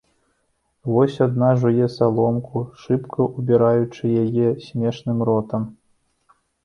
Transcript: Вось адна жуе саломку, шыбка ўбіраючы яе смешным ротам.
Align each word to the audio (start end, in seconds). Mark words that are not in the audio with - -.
Вось 0.91 1.17
адна 1.25 1.49
жуе 1.63 1.89
саломку, 1.97 2.63
шыбка 2.85 3.27
ўбіраючы 3.37 4.03
яе 4.23 4.49
смешным 4.69 5.17
ротам. 5.31 5.63